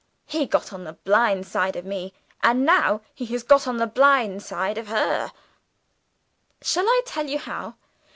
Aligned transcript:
He 0.25 0.47
got 0.47 0.73
on 0.73 0.83
the 0.83 0.93
blind 0.93 1.45
side 1.45 1.75
of 1.75 1.85
me; 1.85 2.11
and 2.41 2.65
now 2.65 3.01
he 3.13 3.23
has 3.27 3.43
got 3.43 3.67
on 3.67 3.77
the 3.77 3.85
blind 3.85 4.41
side 4.41 4.79
of 4.79 4.87
her. 4.87 5.31
Shall 6.63 6.87
I 6.87 7.01
tell 7.05 7.27
you 7.29 7.37
how? 7.37 7.75